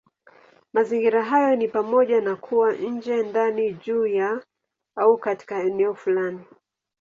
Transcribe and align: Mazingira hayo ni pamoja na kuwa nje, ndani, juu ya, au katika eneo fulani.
Mazingira 0.73 1.23
hayo 1.23 1.55
ni 1.55 1.67
pamoja 1.67 2.21
na 2.21 2.35
kuwa 2.35 2.73
nje, 2.73 3.23
ndani, 3.23 3.73
juu 3.73 4.05
ya, 4.05 4.45
au 4.95 5.17
katika 5.17 5.63
eneo 5.63 5.95
fulani. 5.95 6.39